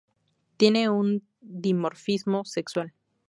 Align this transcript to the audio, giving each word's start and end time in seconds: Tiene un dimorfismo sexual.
Tiene 0.57 0.89
un 0.89 1.27
dimorfismo 1.41 2.43
sexual. 2.43 2.91